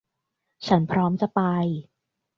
[0.67, 1.41] ฉันพร้อมจะไป